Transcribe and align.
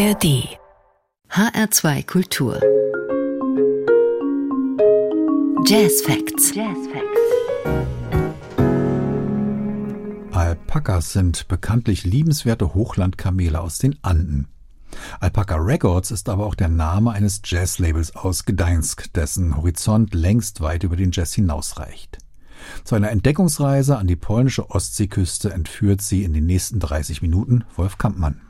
ARD 0.00 0.48
HR2 1.30 2.06
Kultur 2.06 2.58
Jazz 5.66 6.00
Facts. 6.00 6.54
Jazz 6.54 6.78
Facts. 6.90 7.20
Alpakas 10.34 11.12
sind 11.12 11.48
bekanntlich 11.48 12.04
liebenswerte 12.04 12.72
Hochlandkamele 12.72 13.60
aus 13.60 13.76
den 13.76 14.02
Anden. 14.02 14.48
Alpaca 15.20 15.56
Records 15.56 16.10
ist 16.12 16.30
aber 16.30 16.46
auch 16.46 16.54
der 16.54 16.68
Name 16.68 17.10
eines 17.10 17.42
Jazzlabels 17.44 18.16
aus 18.16 18.46
Gdańsk, 18.46 19.12
dessen 19.12 19.54
Horizont 19.58 20.14
längst 20.14 20.62
weit 20.62 20.82
über 20.82 20.96
den 20.96 21.10
Jazz 21.12 21.34
hinausreicht. 21.34 22.16
Zu 22.84 22.94
einer 22.94 23.10
Entdeckungsreise 23.10 23.98
an 23.98 24.06
die 24.06 24.16
polnische 24.16 24.70
Ostseeküste 24.70 25.52
entführt 25.52 26.00
sie 26.00 26.24
in 26.24 26.32
den 26.32 26.46
nächsten 26.46 26.80
30 26.80 27.20
Minuten 27.20 27.64
Wolf 27.76 27.98
Kampmann. 27.98 28.40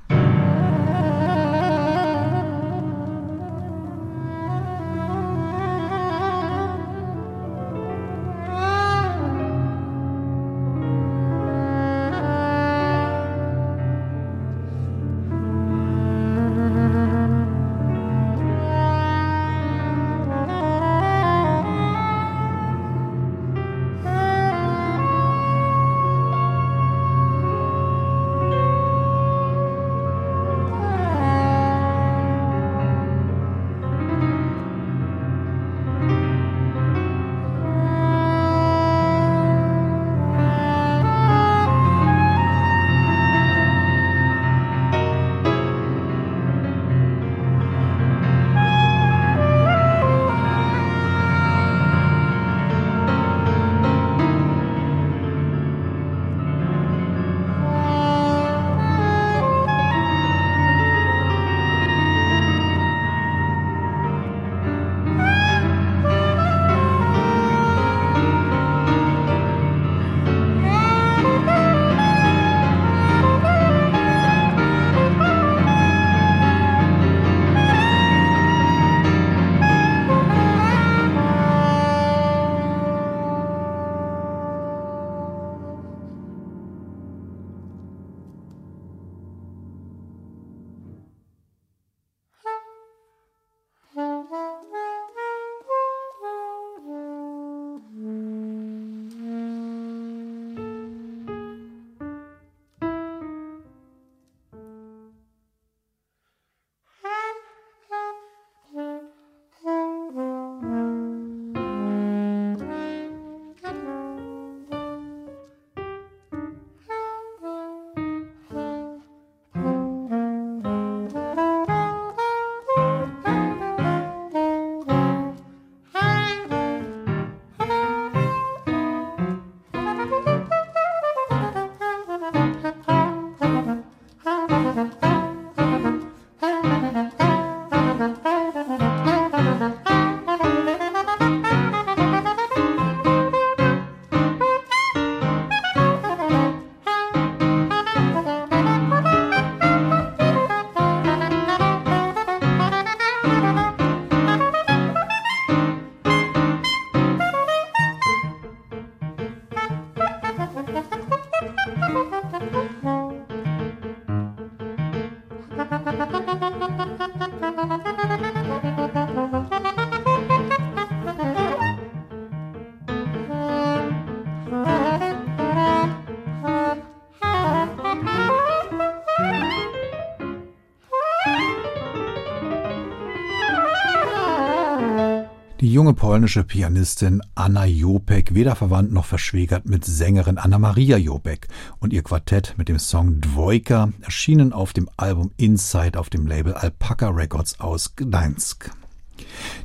Junge 185.80 185.94
polnische 185.94 186.44
Pianistin 186.44 187.22
Anna 187.34 187.64
Jopek, 187.64 188.34
weder 188.34 188.54
verwandt 188.54 188.92
noch 188.92 189.06
verschwägert 189.06 189.64
mit 189.64 189.82
Sängerin 189.82 190.36
Anna 190.36 190.58
Maria 190.58 190.98
Jopek 190.98 191.48
und 191.78 191.94
ihr 191.94 192.02
Quartett 192.02 192.52
mit 192.58 192.68
dem 192.68 192.78
Song 192.78 193.22
Dwojka 193.22 193.90
erschienen 194.02 194.52
auf 194.52 194.74
dem 194.74 194.90
Album 194.98 195.30
Inside 195.38 195.98
auf 195.98 196.10
dem 196.10 196.26
Label 196.26 196.52
Alpaca 196.52 197.08
Records 197.08 197.60
aus 197.60 197.96
Gdańsk. 197.96 198.70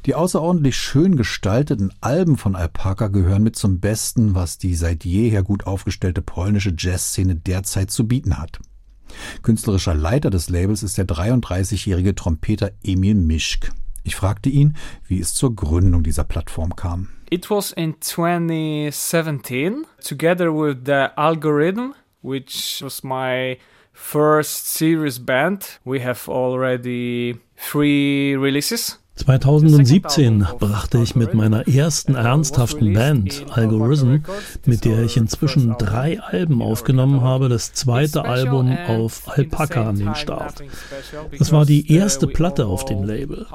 Die 0.06 0.16
außerordentlich 0.16 0.78
schön 0.78 1.18
gestalteten 1.18 1.92
Alben 2.00 2.38
von 2.38 2.56
Alpaca 2.56 3.10
gehören 3.10 3.44
mit 3.44 3.58
zum 3.58 3.82
Besten, 3.82 4.36
was 4.36 4.58
die 4.58 4.76
seit 4.76 5.04
jeher 5.04 5.44
gut 5.44 5.68
aufgestellte 5.68 6.22
polnische 6.22 6.74
Jazzszene 6.78 7.36
derzeit 7.36 7.92
zu 7.92 8.08
bieten 8.08 8.38
hat. 8.38 8.62
Künstlerischer 9.42 9.94
Leiter 9.94 10.30
des 10.30 10.48
Labels 10.48 10.82
ist 10.82 10.98
der 10.98 11.08
33-jährige 11.08 12.16
Trompeter 12.16 12.72
Emil 12.86 13.16
Mischk. 13.16 13.74
Ich 14.06 14.16
fragte 14.16 14.50
ihn, 14.50 14.78
wie 15.08 15.20
es 15.20 15.34
zur 15.34 15.56
Gründung 15.56 16.04
dieser 16.04 16.24
Plattform 16.24 16.76
kam. 16.76 17.10
It 17.32 17.50
was 17.50 17.72
in 17.72 17.96
2017, 18.00 19.88
together 20.00 20.54
with 20.54 20.86
the 20.86 21.08
Algorithm, 21.16 21.96
which 22.22 22.82
was 22.84 23.04
my 23.04 23.58
first 23.94 24.72
serious 24.72 25.18
band. 25.20 25.80
We 25.84 26.04
have 26.06 26.30
already 26.30 27.40
three 27.58 28.36
releases. 28.36 29.00
2017 29.16 30.46
brachte 30.60 30.98
ich 30.98 31.16
mit 31.16 31.34
meiner 31.34 31.68
ersten 31.68 32.16
ernsthaften 32.16 32.94
Band, 32.94 33.46
Algorithm, 33.50 34.24
mit 34.66 34.84
der 34.84 35.04
ich 35.04 35.16
inzwischen 35.16 35.76
drei 35.78 36.20
Alben 36.20 36.62
aufgenommen 36.62 37.22
habe, 37.22 37.48
das 37.48 37.74
zweite 37.74 38.26
Album 38.26 38.78
auf 38.88 39.24
Alpaca 39.26 39.90
an 39.90 39.98
den 39.98 40.16
Start. 40.16 40.64
Das 41.40 41.54
war 41.54 41.66
die 41.66 41.92
erste 41.94 42.28
Platte 42.28 42.66
auf 42.66 42.84
dem 42.86 43.04
Label. 43.04 43.48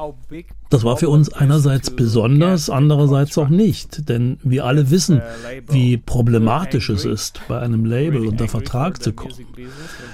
Das 0.71 0.85
war 0.85 0.97
für 0.97 1.09
uns 1.09 1.33
einerseits 1.33 1.91
besonders, 1.91 2.71
andererseits 2.71 3.37
auch 3.37 3.49
nicht, 3.49 4.09
denn 4.09 4.39
wir 4.43 4.65
alle 4.65 4.91
wissen, 4.91 5.21
wie 5.69 5.97
problematisch 5.99 6.89
es 6.89 7.05
ist, 7.05 7.41
bei 7.49 7.59
einem 7.59 7.85
Label 7.85 8.27
unter 8.27 8.49
Vertrag 8.49 9.03
zu 9.03 9.13
kommen. 9.13 9.35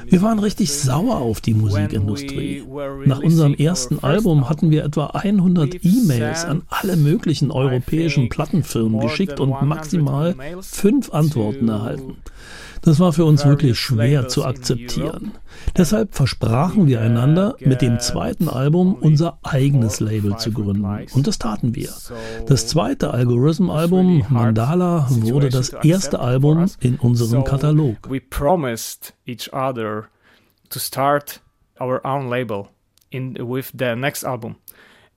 Wir 0.08 0.22
waren 0.22 0.38
richtig 0.38 0.72
sauer 0.72 1.16
auf 1.16 1.40
die 1.40 1.54
Musikindustrie. 1.54 2.64
Nach 3.04 3.20
unserem 3.20 3.54
ersten 3.54 4.02
Album 4.02 4.48
hatten 4.48 4.70
wir 4.70 4.84
etwa 4.84 5.06
100 5.38 5.84
E-Mails 5.84 6.44
an 6.44 6.62
alle 6.68 6.96
möglichen 6.96 7.50
europäischen 7.50 8.28
Plattenfirmen 8.28 9.00
geschickt 9.00 9.40
und 9.40 9.62
maximal 9.62 10.34
fünf 10.60 11.12
Antworten 11.12 11.68
erhalten. 11.68 12.16
Das 12.82 13.00
war 13.00 13.12
für 13.12 13.24
uns 13.24 13.44
wirklich 13.44 13.78
schwer 13.78 14.28
zu 14.28 14.44
akzeptieren. 14.44 15.32
Deshalb 15.76 16.14
versprachen 16.14 16.86
wir 16.86 17.00
einander, 17.00 17.56
mit 17.58 17.82
dem 17.82 17.98
zweiten 17.98 18.48
Album 18.48 18.94
unser 18.94 19.38
eigenes 19.42 19.98
Label 19.98 20.36
zu 20.36 20.52
gründen. 20.52 20.86
Und 21.12 21.26
das 21.26 21.38
taten 21.38 21.74
wir. 21.74 21.92
Das 22.46 22.68
zweite 22.68 23.12
Algorithm-Album, 23.12 24.26
Mandala, 24.28 25.08
wurde 25.10 25.48
das 25.48 25.70
erste 25.70 26.20
Album 26.20 26.66
in 26.80 26.96
unserem 26.96 27.42
Katalog. 27.42 27.96
We 28.08 28.20
promised 28.20 29.14
each 29.26 29.52
other 29.52 30.04
to 30.70 30.78
start 30.78 31.40
our 31.80 32.00
own 32.04 32.28
label 32.28 32.68
in 33.10 33.34
with 33.34 33.72
the 33.76 33.96
next 33.96 34.24
album. 34.24 34.56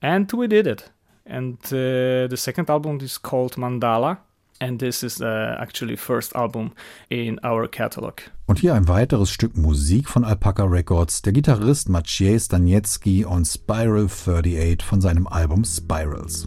And 0.00 0.32
we 0.32 0.48
did 0.48 0.66
it. 0.66 0.90
And 1.26 1.58
uh, 1.66 2.26
the 2.28 2.36
second 2.36 2.70
album 2.70 2.98
is 3.00 3.18
called 3.18 3.56
Mandala. 3.56 4.18
And 4.62 4.78
this 4.78 5.02
is 5.02 5.22
uh, 5.22 5.56
actually 5.58 5.96
first 5.96 6.34
album 6.36 6.72
in 7.08 7.38
our 7.42 7.66
catalog. 7.66 8.20
Und 8.46 8.58
hier 8.58 8.74
ein 8.74 8.88
weiteres 8.88 9.30
Stück 9.30 9.56
Musik 9.56 10.08
von 10.08 10.22
Alpaca 10.22 10.64
Records, 10.64 11.22
der 11.22 11.32
Gitarrist 11.32 11.88
Maciej 11.88 12.38
Staniecki 12.38 13.24
on 13.24 13.44
Spiral 13.46 14.06
38 14.08 14.82
von 14.82 15.00
seinem 15.00 15.26
Album 15.26 15.64
Spirals. 15.64 16.46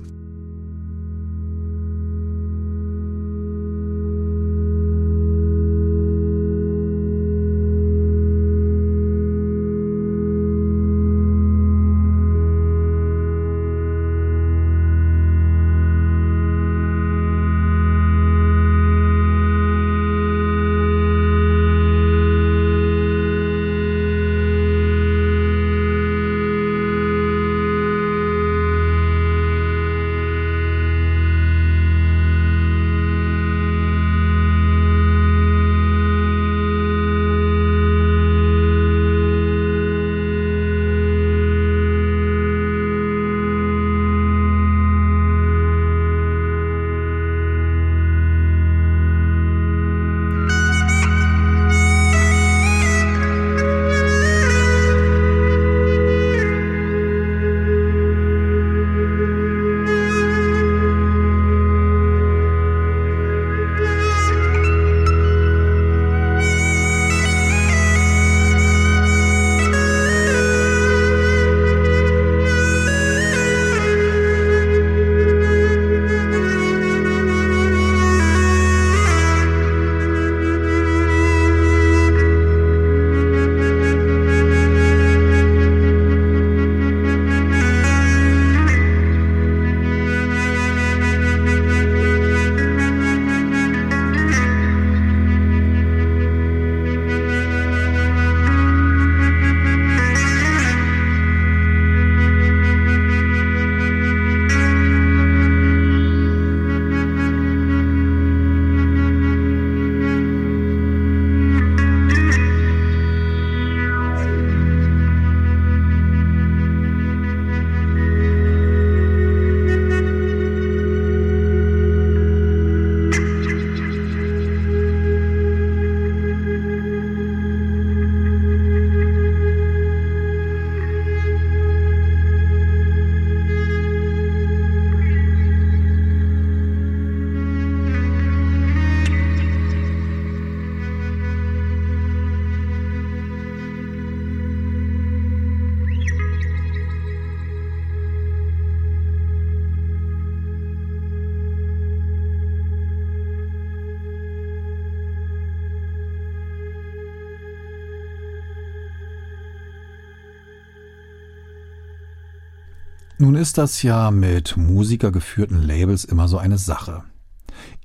Ist 163.44 163.57
das 163.57 163.84
ja 163.84 164.10
mit 164.10 164.56
musikergeführten 164.56 165.62
Labels 165.62 166.06
immer 166.06 166.30
so 166.30 166.38
eine 166.38 166.57
Sache. 166.57 167.04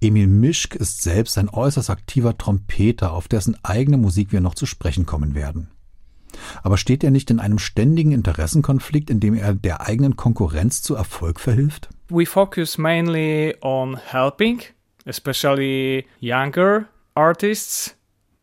Emil 0.00 0.28
Mischk 0.28 0.76
ist 0.76 1.02
selbst 1.02 1.36
ein 1.36 1.48
äußerst 1.48 1.90
aktiver 1.90 2.38
Trompeter, 2.38 3.10
auf 3.10 3.26
dessen 3.26 3.56
eigene 3.64 3.96
Musik 3.96 4.30
wir 4.30 4.40
noch 4.40 4.54
zu 4.54 4.66
sprechen 4.66 5.04
kommen 5.04 5.34
werden. 5.34 5.68
Aber 6.62 6.76
steht 6.76 7.02
er 7.02 7.10
nicht 7.10 7.28
in 7.32 7.40
einem 7.40 7.58
ständigen 7.58 8.12
Interessenkonflikt, 8.12 9.10
in 9.10 9.18
dem 9.18 9.34
er 9.34 9.52
der 9.52 9.80
eigenen 9.80 10.14
Konkurrenz 10.14 10.80
zu 10.80 10.94
Erfolg 10.94 11.40
verhilft? 11.40 11.88
We 12.08 12.24
focus 12.24 12.78
mainly 12.78 13.56
on 13.60 13.96
helping, 13.96 14.62
especially 15.06 16.06
younger 16.20 16.84
artists. 17.16 17.96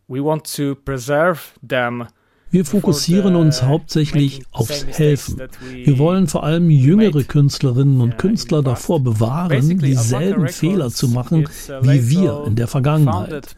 We 0.09 0.21
want 0.21 0.53
to 0.57 0.75
preserve 0.75 1.39
them 1.65 2.07
wir 2.51 2.65
fokussieren 2.65 3.35
uns 3.35 3.63
hauptsächlich 3.63 4.43
aufs 4.51 4.85
Helfen. 4.85 5.41
Wir 5.73 5.97
wollen 5.97 6.27
vor 6.27 6.43
allem 6.43 6.69
jüngere 6.69 7.23
Künstlerinnen 7.23 7.99
und 7.99 8.17
Künstler 8.17 8.61
davor 8.61 9.01
bewahren, 9.01 9.79
dieselben 9.79 10.47
Fehler 10.47 10.89
zu 10.89 11.09
machen 11.09 11.47
wie 11.81 12.09
wir 12.09 12.43
in 12.47 12.55
der 12.55 12.67
Vergangenheit. 12.67 13.55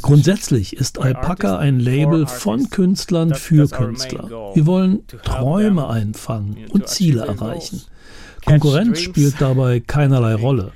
Grundsätzlich 0.00 0.76
ist 0.76 0.98
Alpaca 0.98 1.58
ein 1.58 1.80
Label 1.80 2.26
von 2.26 2.70
Künstlern 2.70 3.34
für 3.34 3.68
Künstler. 3.68 4.54
Wir 4.54 4.66
wollen 4.66 5.00
Träume 5.22 5.88
einfangen 5.88 6.56
und 6.70 6.88
Ziele 6.88 7.26
erreichen. 7.26 7.82
Konkurrenz 8.44 9.00
spielt 9.00 9.40
dabei 9.40 9.80
keinerlei 9.80 10.34
Rolle. 10.34 10.72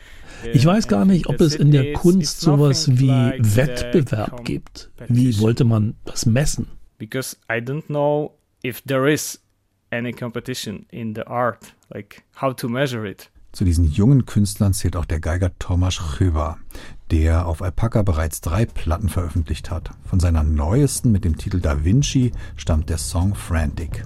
Ich 0.52 0.66
weiß 0.66 0.88
gar 0.88 1.04
nicht, 1.06 1.28
ob 1.28 1.40
es 1.40 1.54
in 1.54 1.70
der 1.70 1.94
Kunst 1.94 2.40
sowas 2.40 2.88
wie 2.98 3.32
Wettbewerb 3.38 4.44
gibt. 4.44 4.90
Wie 5.08 5.38
wollte 5.40 5.64
man 5.64 5.94
das 6.04 6.26
messen? 6.26 6.66
Because 7.04 7.36
I 7.50 7.60
don't 7.60 7.86
know 7.88 8.32
if 8.62 8.82
there 8.86 9.06
is 9.06 9.38
any 9.92 10.12
competition 10.12 10.86
in 10.90 11.14
the 11.14 11.26
art, 11.26 11.74
like 11.92 12.24
how 12.40 12.52
to 12.54 12.68
measure 12.68 13.06
it. 13.06 13.30
Zu 13.52 13.64
diesen 13.64 13.84
jungen 13.84 14.26
Künstlern 14.26 14.72
zählt 14.72 14.96
auch 14.96 15.04
der 15.04 15.20
Geiger 15.20 15.56
Tomasz 15.60 16.16
Chyba, 16.16 16.58
der 17.12 17.46
auf 17.46 17.62
Alpaca 17.62 18.02
bereits 18.02 18.40
drei 18.40 18.66
Platten 18.66 19.08
veröffentlicht 19.08 19.70
hat. 19.70 19.90
Von 20.04 20.18
seiner 20.18 20.42
neuesten 20.42 21.12
mit 21.12 21.24
dem 21.24 21.36
Titel 21.36 21.60
Da 21.60 21.84
Vinci 21.84 22.32
stammt 22.56 22.90
der 22.90 22.98
Song 22.98 23.36
Frantic. 23.36 24.04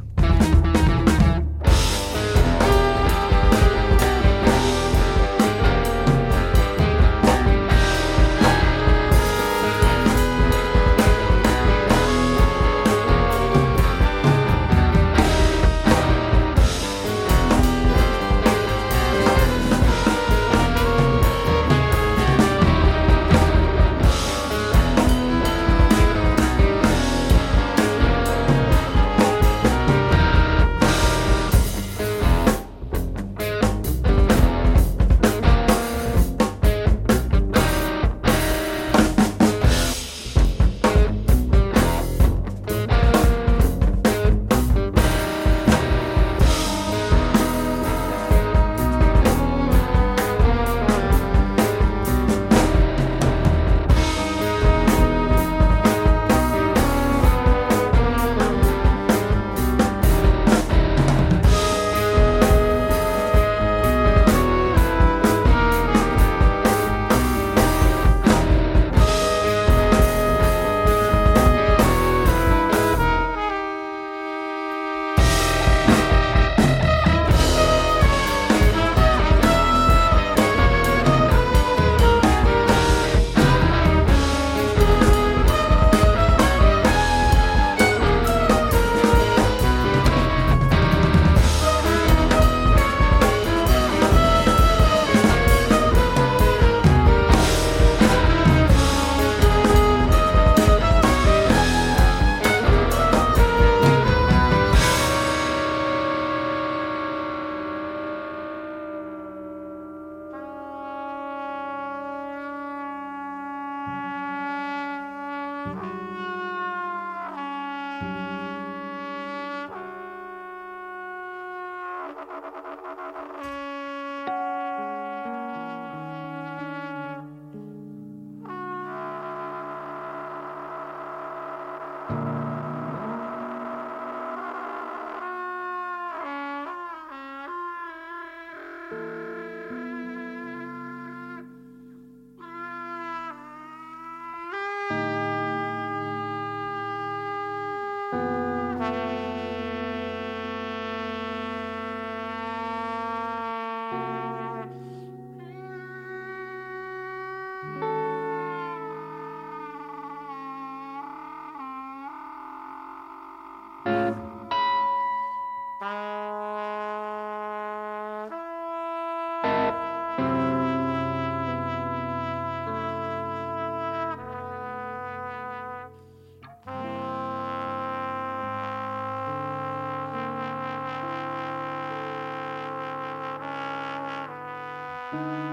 Als 185.11 185.48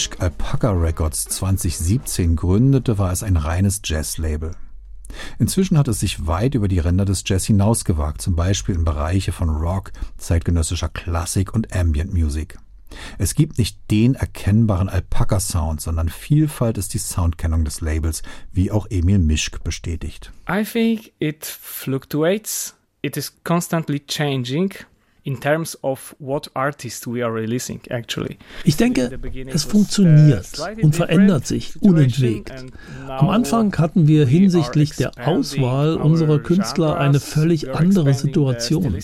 Mischk 0.00 0.18
Alpaca 0.18 0.70
Records 0.70 1.26
2017 1.26 2.34
gründete, 2.34 2.96
war 2.96 3.12
es 3.12 3.22
ein 3.22 3.36
reines 3.36 3.82
Jazz-Label. 3.84 4.52
Inzwischen 5.38 5.76
hat 5.76 5.88
es 5.88 6.00
sich 6.00 6.26
weit 6.26 6.54
über 6.54 6.68
die 6.68 6.78
Ränder 6.78 7.04
des 7.04 7.22
Jazz 7.26 7.44
hinausgewagt, 7.44 8.22
zum 8.22 8.34
Beispiel 8.34 8.76
in 8.76 8.84
Bereiche 8.86 9.32
von 9.32 9.50
Rock, 9.50 9.92
zeitgenössischer 10.16 10.88
Klassik 10.88 11.52
und 11.54 11.76
Ambient 11.76 12.14
Music. 12.14 12.56
Es 13.18 13.34
gibt 13.34 13.58
nicht 13.58 13.78
den 13.90 14.14
erkennbaren 14.14 14.88
Alpaca-Sound, 14.88 15.82
sondern 15.82 16.08
Vielfalt 16.08 16.78
ist 16.78 16.94
die 16.94 16.98
Soundkennung 16.98 17.66
des 17.66 17.82
Labels, 17.82 18.22
wie 18.52 18.70
auch 18.70 18.86
Emil 18.88 19.18
Mischk 19.18 19.62
bestätigt. 19.62 20.32
I 20.48 20.64
think 20.64 21.12
it 21.18 21.44
fluctuates. 21.44 22.74
It 23.02 23.18
is 23.18 23.34
constantly 23.44 24.00
changing 24.00 24.72
in 25.30 25.38
terms 25.38 25.78
of 25.82 26.16
what 26.18 26.50
artist 26.54 27.06
we 27.06 27.24
are 27.24 27.32
releasing 27.32 27.80
actually. 27.88 28.36
Ich 28.64 28.76
denke, 28.76 29.10
es 29.46 29.62
funktioniert 29.62 30.48
und 30.82 30.96
verändert 30.96 31.46
sich 31.46 31.80
unentwegt. 31.80 32.52
Am 33.06 33.28
Anfang 33.28 33.76
hatten 33.78 34.08
wir 34.08 34.26
hinsichtlich 34.26 34.96
der 34.96 35.12
Auswahl 35.24 35.94
unserer 35.96 36.40
Künstler 36.40 36.98
eine 36.98 37.20
völlig 37.20 37.72
andere 37.72 38.12
Situation. 38.14 38.96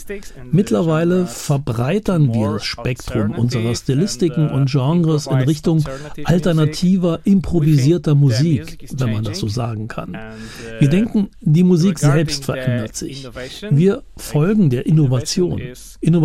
Mittlerweile 0.51 1.27
verbreitern 1.27 2.35
wir 2.35 2.55
das 2.55 2.65
Spektrum 2.65 3.31
unserer 3.31 3.75
Stilistiken 3.77 4.49
und 4.49 4.69
Genres 4.69 5.29
in 5.29 5.39
Richtung 5.39 5.85
alternativer, 6.25 7.21
improvisierter 7.23 8.17
Musik, 8.17 8.89
wenn 8.99 9.13
man 9.13 9.23
das 9.23 9.39
so 9.39 9.47
sagen 9.47 9.87
kann. 9.87 10.19
Wir 10.81 10.89
denken, 10.89 11.29
die 11.41 11.63
Musik 11.63 12.01
selbst 12.01 12.45
verändert 12.45 12.97
sich. 12.97 13.29
Wir 13.71 14.03
folgen 14.17 14.71
der 14.71 14.87
Innovation. 14.87 15.61
Innovation 16.01 16.16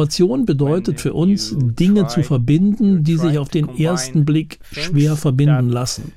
bedeutet 0.45 0.99
für 0.99 1.13
uns, 1.13 1.55
Dinge 1.57 2.07
zu 2.07 2.23
verbinden, 2.23 3.03
die 3.03 3.17
sich 3.17 3.37
auf 3.37 3.49
den 3.49 3.77
ersten 3.77 4.25
Blick 4.25 4.59
schwer 4.71 5.15
verbinden 5.15 5.69
lassen. 5.69 6.13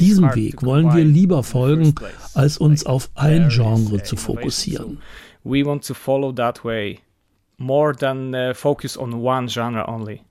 Diesem 0.00 0.34
Weg 0.34 0.62
wollen 0.62 0.94
wir 0.94 1.04
lieber 1.04 1.42
folgen, 1.42 1.94
als 2.34 2.58
uns 2.58 2.84
auf 2.84 3.10
ein 3.14 3.48
Genre 3.48 4.02
zu 4.02 4.16
fokussieren. 4.16 4.98
We 5.44 5.64
want 5.64 5.86
to 5.86 5.94
follow 5.94 6.32
that 6.32 6.64
way 6.64 7.00
more 7.58 7.94
than 7.94 8.34
uh, 8.34 8.54
focus 8.54 8.96
on 8.96 9.20
one 9.22 9.46
genre 9.46 9.84
only. 9.86 10.22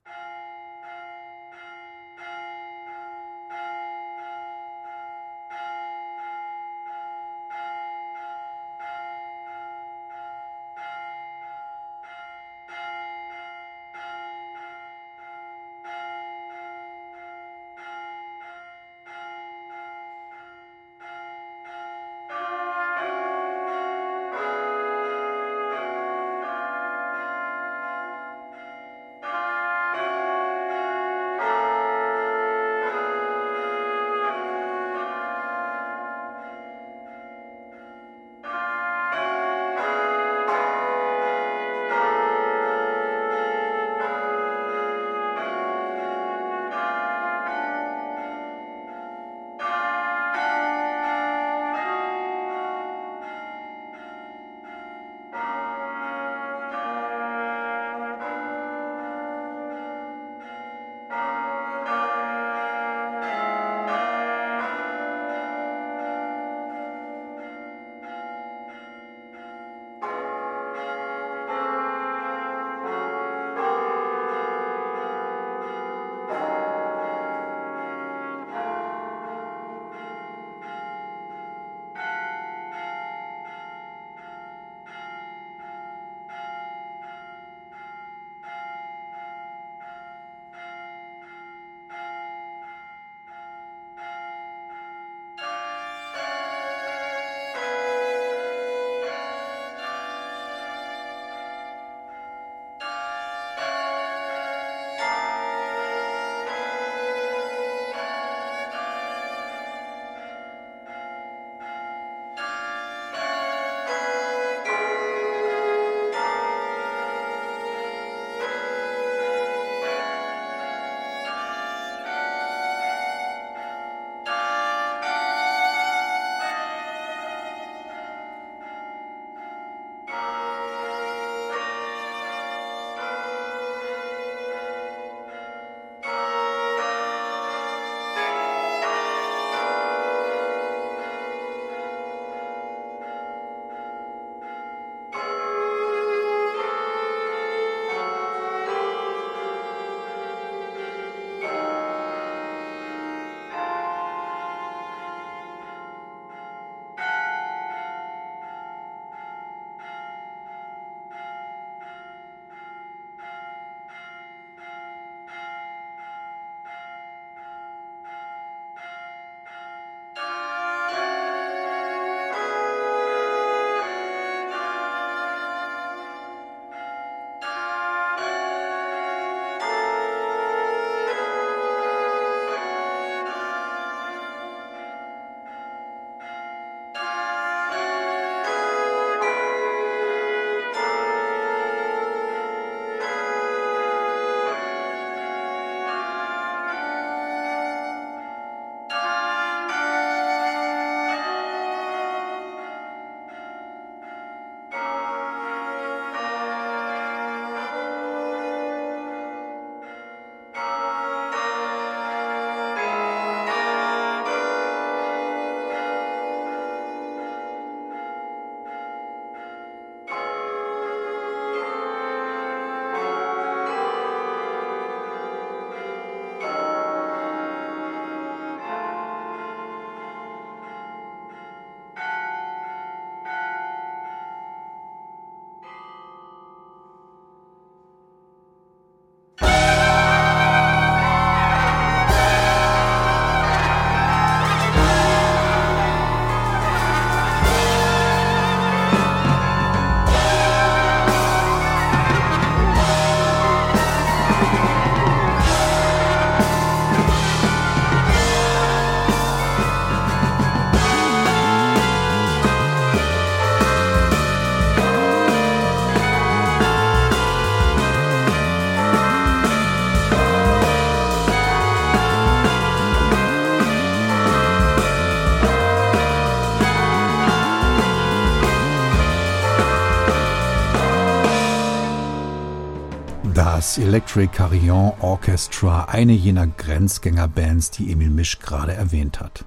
Das 283.74 283.82
Electric 283.84 284.28
Carillon 284.28 284.92
Orchestra, 285.00 285.86
eine 285.86 286.12
jener 286.12 286.46
Grenzgängerbands, 286.46 287.72
die 287.72 287.90
Emil 287.90 288.08
Misch 288.08 288.38
gerade 288.38 288.72
erwähnt 288.72 289.18
hat. 289.18 289.46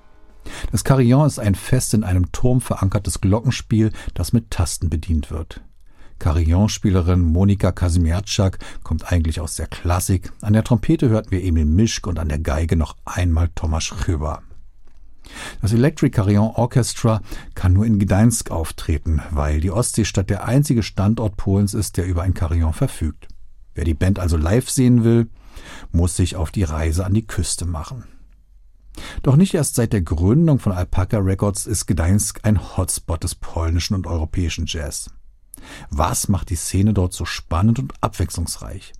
Das 0.70 0.84
Carillon 0.84 1.26
ist 1.26 1.40
ein 1.40 1.56
fest 1.56 1.94
in 1.94 2.04
einem 2.04 2.30
Turm 2.34 2.60
verankertes 2.60 3.22
Glockenspiel, 3.22 3.94
das 4.16 4.34
mit 4.34 4.52
Tasten 4.52 4.90
bedient 4.90 5.32
wird. 5.32 5.62
Carillon-Spielerin 6.20 7.22
Monika 7.22 7.72
Kazimierczak 7.72 8.60
kommt 8.84 9.10
eigentlich 9.10 9.40
aus 9.40 9.56
der 9.56 9.68
Klassik. 9.68 10.34
An 10.42 10.52
der 10.52 10.66
Trompete 10.66 11.08
hörten 11.08 11.32
wir 11.32 11.42
Emil 11.42 11.64
Mischk 11.64 12.06
und 12.06 12.20
an 12.20 12.28
der 12.28 12.40
Geige 12.40 12.76
noch 12.76 12.98
einmal 13.06 13.48
Tomasz 13.56 13.94
Chyba. 14.04 14.42
Das 15.62 15.72
Electric 15.72 16.12
Carillon 16.12 16.52
Orchestra 16.54 17.22
kann 17.56 17.72
nur 17.72 17.86
in 17.86 17.98
Gdańsk 17.98 18.52
auftreten, 18.52 19.22
weil 19.32 19.62
die 19.62 19.72
Ostseestadt 19.72 20.30
der 20.30 20.44
einzige 20.44 20.84
Standort 20.84 21.38
Polens 21.38 21.74
ist, 21.74 21.96
der 21.96 22.08
über 22.08 22.24
ein 22.24 22.34
Carillon 22.34 22.74
verfügt. 22.74 23.30
Wer 23.78 23.86
die 23.86 23.94
Band 23.94 24.18
also 24.18 24.38
live 24.38 24.72
sehen 24.72 25.04
will, 25.04 25.30
muss 25.92 26.16
sich 26.16 26.36
auf 26.36 26.50
die 26.50 26.64
Reise 26.64 27.06
an 27.06 27.14
die 27.14 27.28
Küste 27.28 27.66
machen. 27.66 28.06
Doch 29.22 29.36
nicht 29.36 29.54
erst 29.54 29.76
seit 29.76 29.94
der 29.94 30.02
Gründung 30.02 30.58
von 30.58 30.72
Alpaca 30.72 31.20
Records 31.20 31.68
ist 31.68 31.86
Gdańsk 31.86 32.40
ein 32.42 32.76
Hotspot 32.76 33.24
des 33.24 33.36
polnischen 33.36 33.94
und 33.94 34.08
europäischen 34.08 34.66
Jazz. 34.66 35.12
Was 35.92 36.28
macht 36.28 36.50
die 36.50 36.56
Szene 36.56 36.96
dort 36.96 37.14
so 37.14 37.24
spannend 37.24 37.78
und 37.78 37.94
abwechslungsreich? 38.02 38.94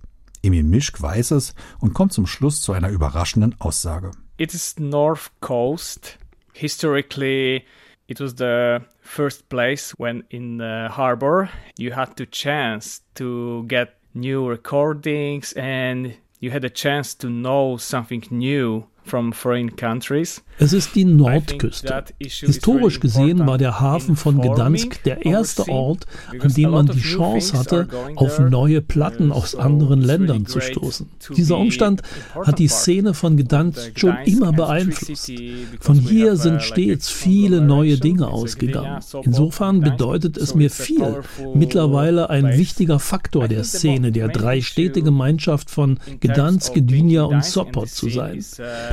Emil 0.44 0.62
Mischk 0.62 1.02
weiß 1.02 1.32
es 1.32 1.56
und 1.80 1.92
kommt 1.92 2.12
zum 2.12 2.28
Schluss 2.28 2.60
zu 2.60 2.72
einer 2.72 2.90
überraschenden 2.90 3.60
Aussage. 3.60 4.12
It 4.36 4.54
is 4.54 4.78
North 4.78 5.32
Coast. 5.40 6.18
Historically, 6.52 7.64
it 8.06 8.20
was 8.20 8.36
the 8.38 8.78
first 9.00 9.48
place 9.48 9.92
when 9.98 10.22
in 10.28 10.58
the 10.58 10.86
harbor 10.88 11.48
you 11.76 11.96
had 11.96 12.16
to 12.16 12.24
chance 12.26 13.00
to 13.14 13.64
get 13.66 13.97
new 14.14 14.48
recordings 14.48 15.52
and 15.54 16.16
you 16.40 16.50
had 16.50 16.64
a 16.64 16.70
chance 16.70 17.14
to 17.14 17.28
know 17.28 17.76
something 17.76 18.24
new 18.30 18.86
from 19.08 19.32
foreign 19.32 19.74
countries. 19.74 20.42
Es 20.58 20.72
ist 20.72 20.94
die 20.94 21.04
Nordküste. 21.04 22.04
Historisch 22.18 23.00
gesehen 23.00 23.46
war 23.46 23.58
der 23.58 23.80
Hafen 23.80 24.16
von 24.16 24.40
Gdansk 24.40 25.02
der 25.04 25.24
erste 25.24 25.68
Ort, 25.68 26.06
an 26.38 26.52
dem 26.52 26.70
man 26.70 26.86
die 26.86 27.00
Chance 27.00 27.56
hatte, 27.56 27.88
auf 28.16 28.38
neue 28.38 28.80
Platten 28.82 29.32
aus 29.32 29.54
anderen 29.54 30.02
Ländern 30.02 30.46
zu 30.46 30.60
stoßen. 30.60 31.08
Dieser 31.36 31.58
Umstand 31.58 32.02
hat 32.34 32.58
die 32.58 32.68
Szene 32.68 33.14
von 33.14 33.36
Gdansk 33.36 33.98
schon 33.98 34.16
immer 34.24 34.52
beeinflusst. 34.52 35.32
Von 35.80 35.96
hier 35.96 36.36
sind 36.36 36.62
stets 36.62 37.08
viele 37.08 37.60
neue 37.60 37.98
Dinge 37.98 38.28
ausgegangen. 38.28 39.00
Insofern 39.22 39.80
bedeutet 39.80 40.36
es 40.36 40.54
mir 40.54 40.70
viel, 40.70 41.22
mittlerweile 41.54 42.30
ein 42.30 42.58
wichtiger 42.58 42.98
Faktor 42.98 43.48
der 43.48 43.64
Szene 43.64 44.12
der 44.12 44.28
drei 44.28 44.60
Städtegemeinschaft 44.60 45.70
von 45.70 45.98
Gdansk, 46.20 46.74
Gdynia 46.74 47.22
und 47.22 47.44
Sopot 47.44 47.88
zu 47.88 48.08
sein. 48.10 48.44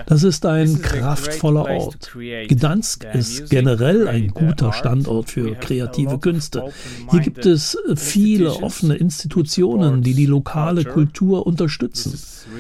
Das 0.08 0.24
ist 0.24 0.46
ein 0.46 0.82
kraftvoller 0.82 1.66
Ort. 1.70 2.12
Gdansk 2.48 3.06
ist 3.14 3.50
generell 3.50 4.08
ein 4.08 4.30
guter 4.30 4.74
Standort 4.74 5.32
für 5.32 5.56
kreative 5.56 6.20
Künste. 6.20 6.72
Hier 7.12 7.22
gibt 7.22 7.46
es 7.46 7.78
viele 7.96 8.54
offene 8.62 8.96
Institutionen, 8.96 10.02
die 10.02 10.14
die 10.14 10.26
lokale 10.26 10.84
Kultur 10.84 11.48
unterstützen. 11.48 12.20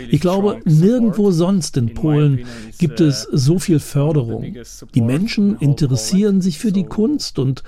Ich 0.09 0.19
glaube, 0.19 0.59
nirgendwo 0.65 1.31
sonst 1.31 1.77
in 1.77 1.93
Polen 1.93 2.45
gibt 2.77 2.99
es 3.01 3.27
so 3.31 3.59
viel 3.59 3.79
Förderung. 3.79 4.55
Die 4.93 5.01
Menschen 5.01 5.57
interessieren 5.59 6.41
sich 6.41 6.59
für 6.59 6.71
die 6.71 6.85
Kunst 6.85 7.39
und 7.39 7.63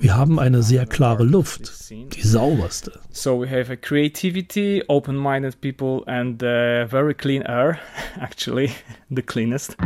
wir 0.00 0.16
haben 0.16 0.38
eine 0.38 0.62
sehr 0.62 0.86
klare 0.86 1.24
Luft, 1.24 1.90
die 1.90 2.22
sauberste. 2.22 3.00
So 3.10 3.40
we 3.40 3.48
have 3.48 3.72
a 3.72 3.76
creativity, 3.76 4.82
open-minded 4.88 5.60
people 5.60 6.02
and 6.06 6.42
uh, 6.42 6.86
very 6.86 7.14
clean 7.14 7.42
air, 7.42 7.78
actually 8.20 8.70
the 9.10 9.22
cleanest. 9.22 9.76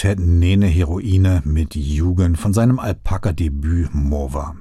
Quartett 0.00 0.18
Nene 0.18 0.66
Heroine 0.66 1.42
mit 1.44 1.74
Jugend 1.74 2.38
von 2.38 2.54
seinem 2.54 2.78
Alpaka-Debüt 2.78 3.92
Mova. 3.92 4.56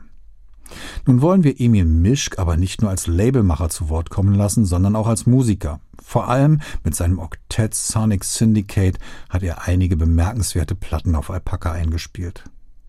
Nun 1.06 1.22
wollen 1.22 1.46
wir 1.46 1.62
Emil 1.62 1.86
Mischk 1.86 2.38
aber 2.38 2.58
nicht 2.58 2.82
nur 2.82 2.92
als 2.92 3.08
Labelmacher 3.08 3.70
zu 3.70 3.88
Wort 3.88 4.10
kommen 4.10 4.34
lassen, 4.34 4.66
sondern 4.66 4.98
auch 4.98 5.08
als 5.08 5.28
Musiker. 5.28 5.80
Vor 6.04 6.28
allem 6.28 6.60
mit 6.84 6.94
seinem 6.94 7.20
Oktett 7.20 7.74
Sonic 7.74 8.26
Syndicate 8.26 9.00
hat 9.30 9.42
er 9.42 9.66
einige 9.66 9.96
bemerkenswerte 9.96 10.76
Platten 10.76 11.16
auf 11.16 11.30
Alpaka 11.30 11.72
eingespielt. 11.72 12.44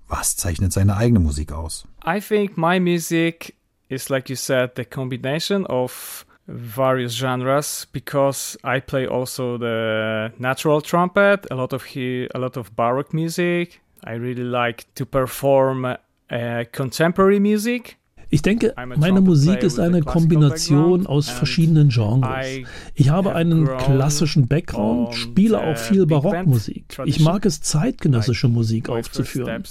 Was 0.08 0.34
zeichnet 0.34 0.72
seine 0.72 0.96
eigene 0.96 1.20
Musik 1.20 1.52
aus? 1.52 1.86
I 2.04 2.20
think 2.20 2.56
my 2.56 2.80
music 2.80 3.54
is 3.88 4.08
like 4.08 4.28
you 4.28 4.34
said 4.34 4.72
the 4.74 4.84
combination 4.84 5.64
of 5.66 6.26
various 6.48 7.12
genres 7.12 7.87
because 7.92 8.57
I 8.64 8.81
play 8.81 9.07
also 9.07 9.59
the 9.59 10.33
natural 10.38 10.81
trumpet, 10.81 11.46
a 11.50 11.55
lot 11.55 11.72
of 11.72 11.85
he, 11.85 12.29
a 12.35 12.38
lot 12.38 12.57
of 12.57 12.74
baroque 12.74 13.14
music. 13.14 13.81
I 14.03 14.14
really 14.14 14.44
like 14.44 14.92
to 14.94 15.07
perform 15.07 15.85
uh, 15.85 16.64
contemporary 16.72 17.38
music 17.38 17.99
Ich 18.32 18.42
denke, 18.42 18.74
meine 18.96 19.20
Musik 19.20 19.64
ist 19.64 19.80
eine 19.80 20.02
Kombination 20.02 21.06
aus 21.06 21.28
verschiedenen 21.28 21.88
Genres. 21.88 22.46
Ich 22.94 23.10
habe 23.10 23.34
einen 23.34 23.66
klassischen 23.66 24.46
Background, 24.46 25.14
spiele 25.14 25.60
auch 25.60 25.76
viel 25.76 26.06
Barockmusik. 26.06 26.84
Ich 27.06 27.18
mag 27.18 27.44
es, 27.44 27.60
zeitgenössische 27.60 28.46
Musik 28.46 28.88
aufzuführen. 28.88 29.64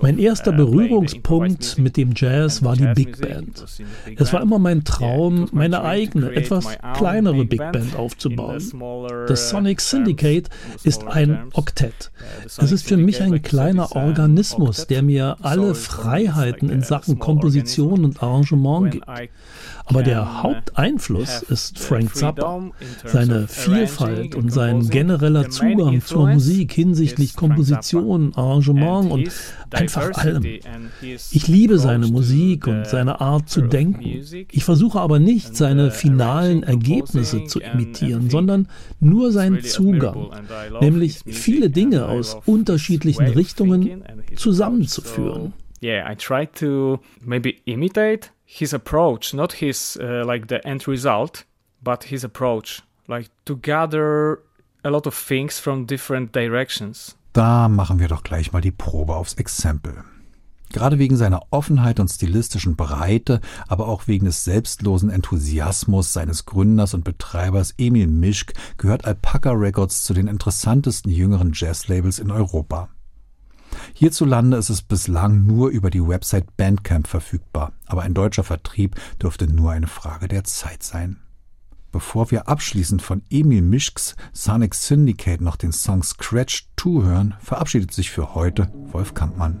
Mein 0.00 0.18
erster 0.18 0.52
uh, 0.52 0.56
Berührungspunkt 0.56 1.78
mit 1.78 1.96
dem 1.96 2.12
Jazz 2.14 2.62
war 2.62 2.76
die 2.76 2.86
Big 2.94 3.20
Band. 3.20 3.64
Es 4.16 4.32
war 4.32 4.42
immer 4.42 4.60
mein 4.60 4.84
Traum, 4.84 5.48
meine 5.52 5.82
eigene, 5.82 6.32
etwas 6.32 6.78
kleinere 6.94 7.44
Big 7.44 7.58
Band 7.58 7.96
aufzubauen. 7.96 8.62
Das 9.26 9.50
Sonic 9.50 9.80
Syndicate 9.80 10.48
ist 10.84 11.04
ein 11.04 11.48
Oktett. 11.52 12.12
Es 12.44 12.70
ist 12.70 12.86
für 12.86 12.96
mich 12.96 13.20
ein 13.20 13.42
kleiner 13.42 13.96
Organismus, 13.96 14.86
der 14.86 15.02
mir 15.02 15.38
alle 15.42 15.74
Freiheiten 15.74 16.68
in 16.68 16.82
Sachen 16.82 17.18
Komposition 17.18 17.71
Komposition 17.72 18.04
und 18.04 18.22
Arrangement 18.22 18.90
gibt. 18.90 19.06
Aber 19.84 20.02
der 20.02 20.42
Haupteinfluss 20.42 21.42
ist 21.42 21.78
Frank 21.78 22.14
Zappa. 22.14 22.70
Seine 23.04 23.48
Vielfalt 23.48 24.34
und 24.34 24.52
sein 24.52 24.88
genereller 24.88 25.50
Zugang 25.50 26.00
zur 26.04 26.28
Musik 26.28 26.72
hinsichtlich 26.72 27.34
Komposition, 27.34 28.32
Arrangement 28.34 29.10
und 29.10 29.30
einfach 29.70 30.12
allem. 30.14 30.44
Ich 31.30 31.48
liebe 31.48 31.78
seine 31.78 32.06
Musik 32.06 32.66
und 32.66 32.86
seine 32.86 33.20
Art 33.20 33.48
zu 33.48 33.62
denken. 33.62 34.22
Ich 34.50 34.64
versuche 34.64 35.00
aber 35.00 35.18
nicht, 35.18 35.56
seine 35.56 35.90
finalen 35.90 36.62
Ergebnisse 36.62 37.44
zu 37.44 37.60
imitieren, 37.60 38.30
sondern 38.30 38.68
nur 39.00 39.32
seinen 39.32 39.62
Zugang, 39.62 40.30
nämlich 40.80 41.20
viele 41.26 41.70
Dinge 41.70 42.06
aus 42.06 42.36
unterschiedlichen 42.46 43.26
Richtungen 43.26 44.04
zusammenzuführen. 44.36 45.52
Yeah, 45.82 46.08
I 46.08 46.14
try 46.14 46.46
to 46.60 47.00
maybe 47.20 47.60
imitate 47.66 48.30
his 48.44 48.72
approach, 48.72 49.34
not 49.34 49.54
his 49.54 49.98
uh, 50.00 50.24
like 50.24 50.48
the 50.48 50.64
end 50.66 50.86
result, 50.86 51.44
but 51.82 52.04
his 52.04 52.24
approach, 52.24 52.82
like 53.08 53.28
to 53.44 53.56
gather 53.56 54.38
a 54.84 54.90
lot 54.90 55.06
of 55.06 55.14
things 55.14 55.58
from 55.58 55.86
different 55.86 56.32
directions. 56.32 57.16
Da 57.32 57.68
machen 57.68 57.98
wir 57.98 58.08
doch 58.08 58.22
gleich 58.22 58.52
mal 58.52 58.60
die 58.60 58.70
Probe 58.70 59.14
aufs 59.14 59.34
Exempel. 59.34 60.04
Gerade 60.70 60.98
wegen 60.98 61.16
seiner 61.16 61.42
Offenheit 61.50 62.00
und 62.00 62.08
stilistischen 62.08 62.76
Breite, 62.76 63.40
aber 63.68 63.88
auch 63.88 64.06
wegen 64.06 64.24
des 64.24 64.44
selbstlosen 64.44 65.10
Enthusiasmus 65.10 66.14
seines 66.14 66.46
Gründers 66.46 66.94
und 66.94 67.04
Betreibers 67.04 67.74
Emil 67.76 68.06
Mischk 68.06 68.54
gehört 68.78 69.04
Alpaca 69.04 69.50
Records 69.50 70.02
zu 70.02 70.14
den 70.14 70.28
interessantesten 70.28 71.10
jüngeren 71.10 71.52
Jazzlabels 71.54 72.18
in 72.18 72.30
Europa. 72.30 72.88
Hierzulande 74.02 74.56
ist 74.56 74.68
es 74.68 74.82
bislang 74.82 75.46
nur 75.46 75.68
über 75.68 75.88
die 75.88 76.04
Website 76.04 76.56
Bandcamp 76.56 77.06
verfügbar, 77.06 77.72
aber 77.86 78.02
ein 78.02 78.14
deutscher 78.14 78.42
Vertrieb 78.42 78.96
dürfte 79.22 79.46
nur 79.46 79.70
eine 79.70 79.86
Frage 79.86 80.26
der 80.26 80.42
Zeit 80.42 80.82
sein. 80.82 81.20
Bevor 81.92 82.32
wir 82.32 82.48
abschließend 82.48 83.00
von 83.00 83.22
Emil 83.30 83.62
Mischks 83.62 84.16
Sonic 84.32 84.74
Syndicate 84.74 85.40
noch 85.40 85.54
den 85.54 85.70
Song 85.70 86.02
Scratch 86.02 86.68
2 86.80 87.04
hören, 87.04 87.34
verabschiedet 87.38 87.92
sich 87.92 88.10
für 88.10 88.34
heute 88.34 88.72
Wolf 88.90 89.14
Kampmann. 89.14 89.60